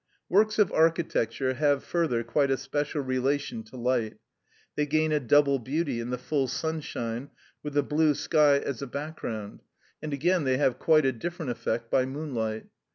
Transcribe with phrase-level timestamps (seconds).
[0.29, 4.15] Works of architecture have further quite a special relation to light;
[4.75, 7.29] they gain a double beauty in the full sunshine,
[7.61, 9.61] with the blue sky as a background,
[10.01, 12.65] and again they have quite a different effect by moonlight.